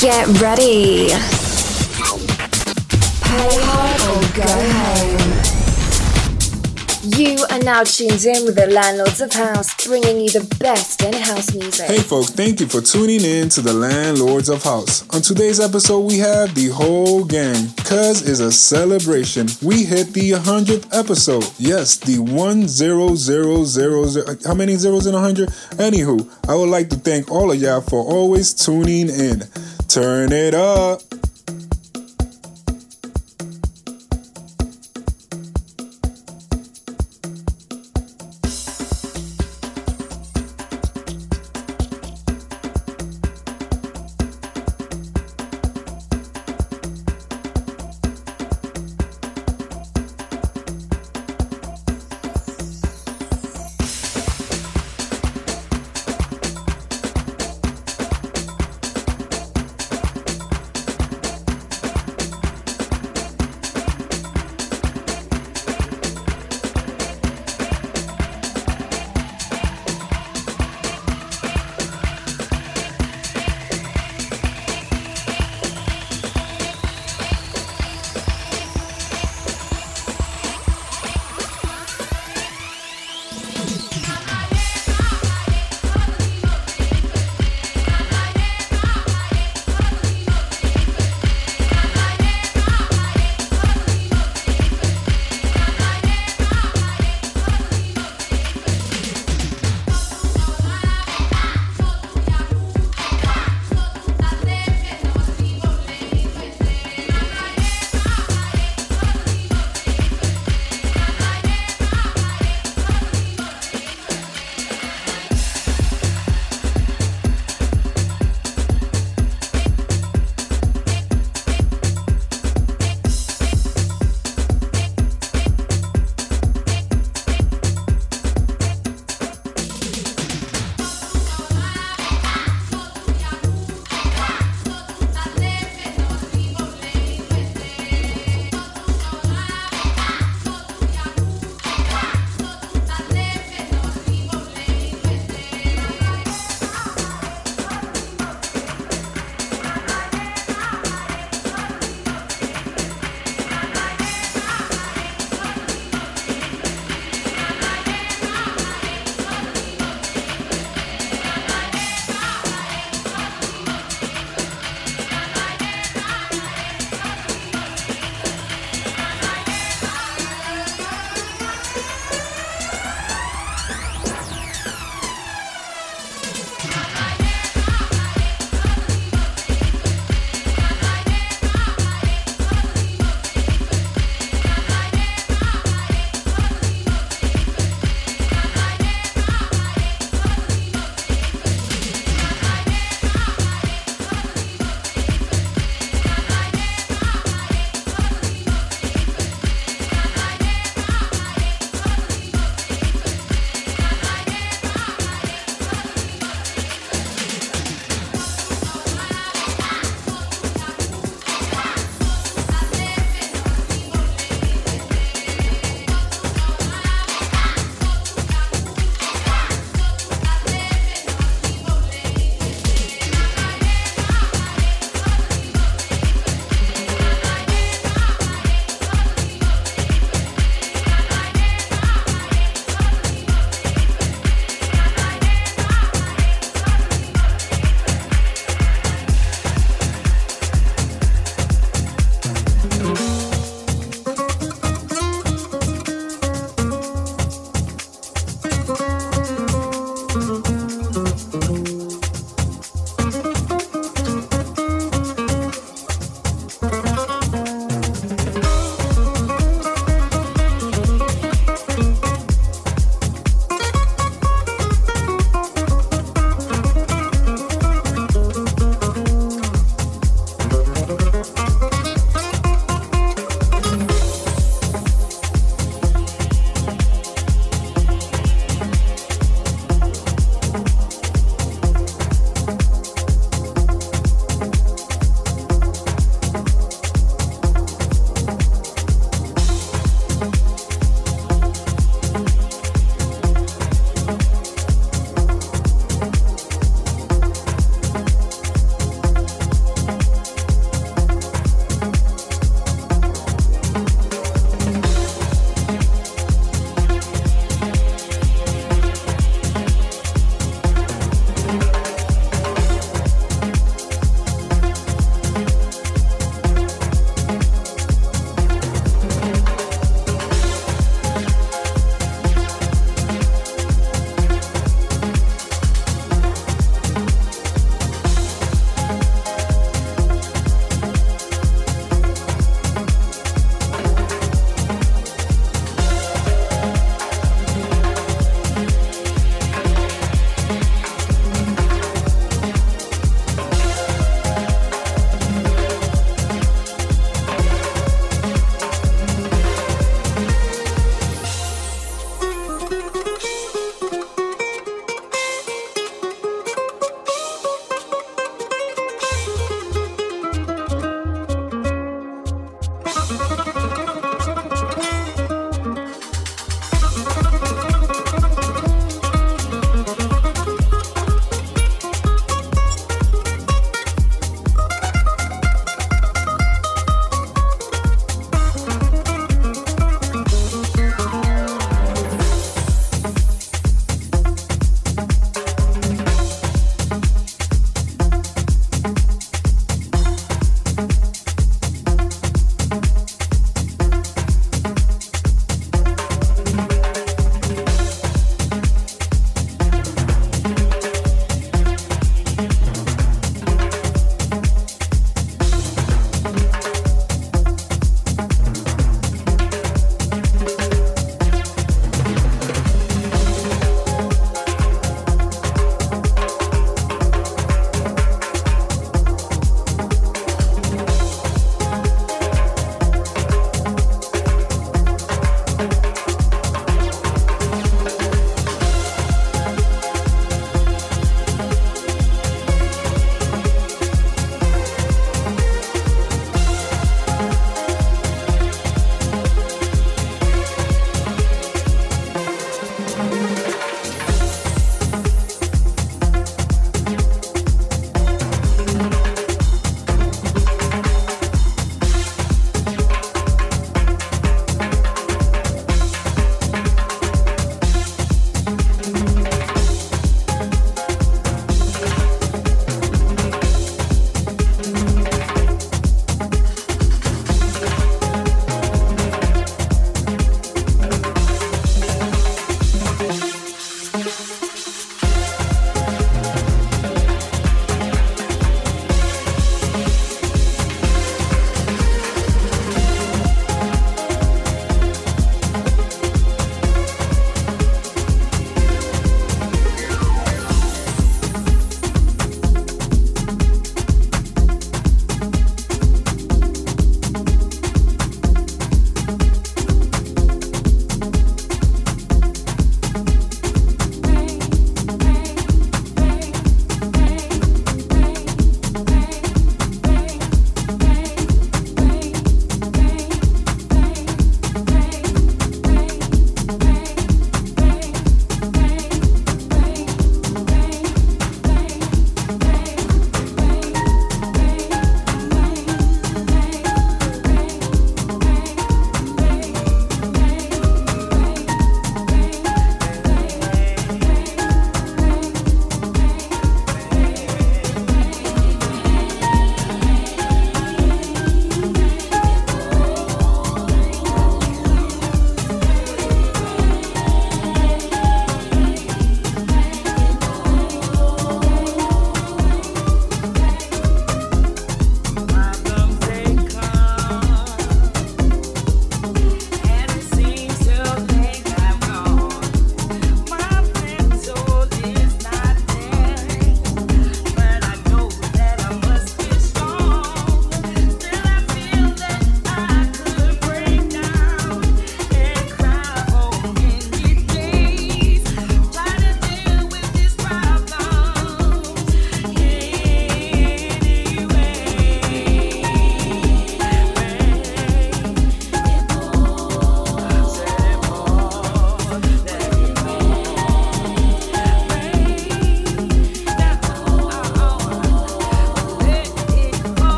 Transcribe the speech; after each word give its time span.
Get 0.00 0.26
ready. 0.40 1.08
Pay 3.20 3.52
hard 3.60 4.00
or 4.08 4.20
go 4.34 4.48
home. 4.72 5.28
You 7.18 7.36
are 7.50 7.58
now 7.58 7.82
tuned 7.84 8.24
in 8.24 8.46
with 8.46 8.54
the 8.56 8.66
Landlords 8.68 9.20
of 9.20 9.30
House, 9.30 9.74
bringing 9.86 10.18
you 10.20 10.30
the 10.30 10.40
best 10.58 11.02
in 11.02 11.12
house 11.12 11.52
music. 11.54 11.86
Hey 11.86 11.98
folks, 11.98 12.30
thank 12.30 12.60
you 12.60 12.66
for 12.66 12.80
tuning 12.80 13.20
in 13.20 13.50
to 13.50 13.60
the 13.60 13.74
Landlords 13.74 14.48
of 14.48 14.62
House. 14.62 15.04
On 15.14 15.20
today's 15.20 15.60
episode, 15.60 16.00
we 16.00 16.16
have 16.16 16.54
the 16.54 16.68
whole 16.68 17.24
gang. 17.24 17.68
Cuz 17.84 18.22
is 18.22 18.40
a 18.40 18.50
celebration. 18.50 19.48
We 19.60 19.84
hit 19.84 20.14
the 20.14 20.30
100th 20.30 20.86
episode. 20.98 21.44
Yes, 21.58 21.98
the 21.98 22.16
10000. 22.20 24.46
How 24.46 24.54
many 24.54 24.76
zeros 24.76 25.06
in 25.06 25.12
100? 25.12 25.50
Anywho, 25.76 26.26
I 26.48 26.54
would 26.54 26.70
like 26.70 26.88
to 26.88 26.96
thank 26.96 27.30
all 27.30 27.52
of 27.52 27.60
y'all 27.60 27.82
for 27.82 28.02
always 28.02 28.54
tuning 28.54 29.10
in. 29.10 29.42
Turn 29.90 30.30
it 30.30 30.54
up. 30.54 31.19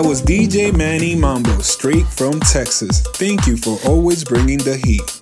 That 0.00 0.08
was 0.08 0.22
DJ 0.22 0.74
Manny 0.74 1.14
Mambo, 1.14 1.58
straight 1.58 2.06
from 2.06 2.40
Texas. 2.40 3.02
Thank 3.16 3.46
you 3.46 3.58
for 3.58 3.78
always 3.86 4.24
bringing 4.24 4.56
the 4.56 4.78
heat. 4.78 5.19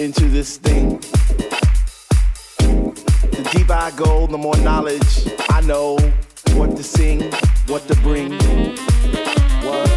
Into 0.00 0.24
this 0.30 0.56
thing. 0.56 0.98
The 2.56 3.50
deeper 3.52 3.74
I 3.74 3.90
go, 3.96 4.26
the 4.26 4.38
more 4.38 4.56
knowledge 4.58 5.28
I 5.50 5.60
know 5.60 5.98
what 6.54 6.74
to 6.76 6.82
sing, 6.82 7.30
what 7.66 7.86
to 7.86 7.94
bring. 7.96 8.32
What? 9.62 9.90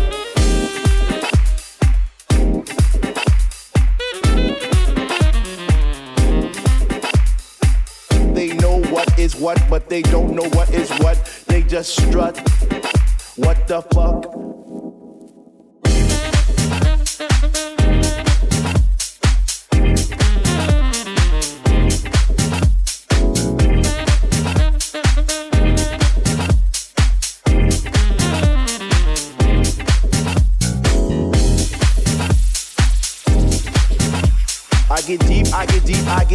They 8.36 8.54
know 8.58 8.82
what 8.92 9.18
is 9.18 9.38
what, 9.38 9.64
but 9.70 9.88
they 9.88 10.02
don't 10.02 10.36
know 10.36 10.50
what 10.50 10.70
is 10.74 10.90
what. 11.00 11.18
They 11.48 11.64
just 11.64 11.96
strut. 11.96 12.38
What 13.38 13.68
the 13.70 13.82
fuck? 13.94 14.54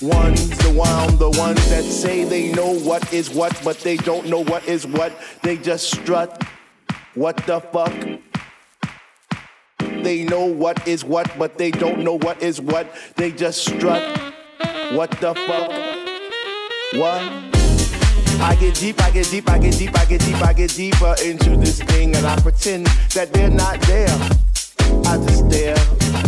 ones, 0.00 0.48
the 0.58 0.72
one, 0.72 1.16
the 1.16 1.30
ones 1.30 1.68
that 1.70 1.82
say 1.82 2.24
they 2.24 2.52
know 2.52 2.78
what 2.80 3.12
is 3.12 3.30
what, 3.30 3.58
but 3.64 3.78
they 3.80 3.96
don't 3.96 4.26
know 4.26 4.44
what 4.44 4.66
is 4.68 4.86
what. 4.86 5.12
They 5.42 5.56
just 5.56 5.90
strut. 5.90 6.44
What 7.14 7.36
the 7.38 7.60
fuck? 7.60 7.92
They 10.02 10.24
know 10.24 10.44
what 10.44 10.86
is 10.86 11.04
what, 11.04 11.30
but 11.38 11.58
they 11.58 11.70
don't 11.70 12.04
know 12.04 12.18
what 12.18 12.42
is 12.42 12.60
what. 12.60 12.86
They 13.16 13.32
just 13.32 13.66
strut. 13.66 14.18
What 14.92 15.10
the 15.20 15.34
fuck? 15.34 15.70
What? 16.98 17.22
I 18.40 18.56
get 18.60 18.76
deep, 18.76 19.02
I 19.02 19.10
get 19.10 19.28
deep, 19.28 19.50
I 19.50 19.58
get 19.58 19.76
deep, 19.76 19.98
I 19.98 20.04
get 20.04 20.20
deep, 20.20 20.42
I 20.42 20.52
get 20.52 20.74
deeper 20.74 21.14
into 21.24 21.56
this 21.56 21.82
thing, 21.82 22.14
and 22.14 22.24
I 22.24 22.38
pretend 22.40 22.86
that 23.14 23.32
they're 23.32 23.50
not 23.50 23.80
there. 23.82 24.08
I 25.04 25.16
just 25.26 25.48
stare 25.48 26.27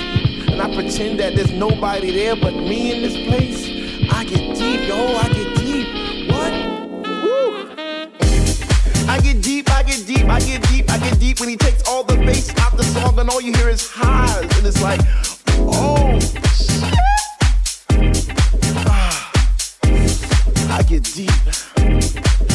I 0.61 0.71
pretend 0.75 1.19
that 1.19 1.35
there's 1.35 1.51
nobody 1.51 2.11
there 2.11 2.35
but 2.35 2.53
me 2.53 2.93
in 2.93 3.01
this 3.01 3.17
place. 3.27 3.65
I 4.13 4.23
get 4.25 4.55
deep, 4.55 4.87
yo, 4.87 5.15
I 5.15 5.27
get 5.29 5.55
deep. 5.57 6.29
What? 6.29 6.53
Woo! 7.23 7.67
I 9.09 9.19
get 9.23 9.41
deep, 9.41 9.71
I 9.71 9.81
get 9.81 10.05
deep, 10.05 10.27
I 10.29 10.39
get 10.39 10.61
deep, 10.69 10.91
I 10.91 10.99
get 10.99 11.19
deep 11.19 11.39
when 11.39 11.49
he 11.49 11.57
takes 11.57 11.81
all 11.89 12.03
the 12.03 12.15
bass 12.17 12.55
out 12.59 12.77
the 12.77 12.83
song 12.83 13.17
and 13.17 13.27
all 13.27 13.41
you 13.41 13.53
hear 13.53 13.69
is 13.69 13.89
highs 13.89 14.55
and 14.55 14.67
it's 14.67 14.83
like, 14.83 15.01
oh 15.57 16.19
shit. 16.19 16.93
Ah, 18.85 19.31
I 20.77 20.83
get 20.83 21.03
deep. 21.05 21.31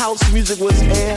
House 0.00 0.32
music 0.32 0.58
was 0.60 0.80
air? 0.80 1.14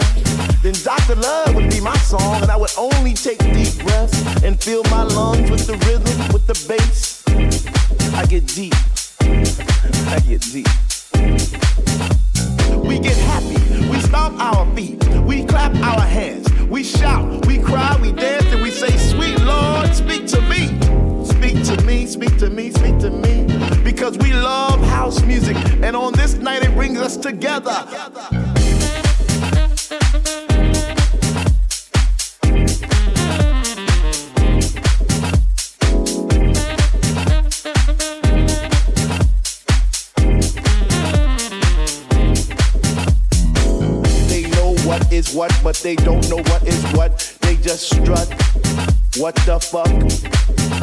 then 0.62 0.74
Dr. 0.84 1.16
Love 1.16 1.56
would 1.56 1.70
be 1.70 1.80
my 1.80 1.96
song, 2.00 2.42
and 2.42 2.52
I 2.52 2.58
would 2.58 2.74
only 2.78 3.14
take 3.14 3.40
deep 3.40 3.78
breaths 3.80 4.44
and 4.44 4.62
fill 4.62 4.84
my 4.92 5.04
lungs 5.04 5.50
with 5.50 5.66
the 5.66 5.78
rhythm, 5.88 6.18
with 6.34 6.46
the 6.48 6.58
bass. 6.68 7.24
I 8.14 8.26
get 8.26 8.46
deep. 8.46 8.74
I 10.12 10.20
get 10.28 10.42
deep. 10.42 10.68
We 12.86 13.00
get 13.00 13.16
happy, 13.32 13.88
we 13.90 14.02
stomp 14.02 14.38
our 14.42 14.66
feet, 14.76 15.02
we 15.22 15.46
clap 15.46 15.74
our 15.76 16.02
hands, 16.02 16.52
we 16.64 16.84
shout, 16.84 17.46
we 17.46 17.60
cry, 17.60 17.98
we 18.02 18.12
dance, 18.12 18.52
and 18.52 18.62
we 18.62 18.70
say, 18.70 18.92
Sweet 18.98 19.40
Lord, 19.40 19.96
speak 19.96 20.28
to 20.28 20.42
me. 20.42 20.83
To 21.74 21.84
me, 21.86 22.06
speak 22.06 22.38
to 22.38 22.52
me, 22.52 22.70
speak 22.70 23.00
to 23.00 23.10
me. 23.10 23.48
Because 23.84 24.16
we 24.20 24.32
love 24.32 24.80
house 24.82 25.24
music, 25.24 25.58
and 25.82 25.96
on 25.96 26.14
this 26.14 26.36
night 26.36 26.62
it 26.62 26.76
brings 26.76 27.00
us 27.00 27.18
together. 27.18 27.88
is 45.12 45.34
what, 45.34 45.52
but 45.64 45.76
they 45.78 45.96
don't 45.96 46.28
know 46.30 46.38
what 46.38 46.68
is 46.68 46.84
what. 46.94 47.36
They 47.42 47.56
just 47.58 47.90
strut. 47.90 48.28
What 49.18 49.36
the 49.46 49.60
fuck? 49.60 50.83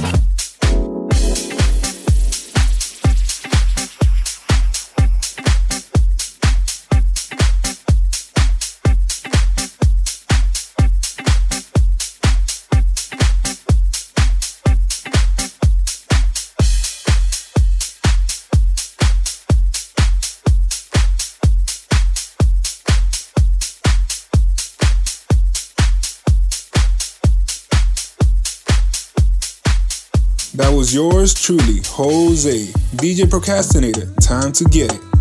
Was 30.69 30.95
yours 30.95 31.33
truly, 31.35 31.79
Jose, 31.85 32.65
DJ 32.95 33.25
Procastronator. 33.25 34.15
Time 34.19 34.51
to 34.53 34.63
get 34.65 34.91
it. 34.91 35.20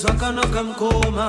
Zwakanaka 0.00 0.62
Nkoma. 0.62 1.26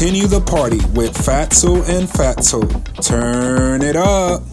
Continue 0.00 0.26
the 0.26 0.40
party 0.40 0.78
with 0.94 1.14
Fatso 1.14 1.86
and 1.86 2.08
Fatso. 2.08 2.62
Turn 3.06 3.82
it 3.82 3.96
up. 3.96 4.49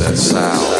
that 0.00 0.16
sound. 0.16 0.79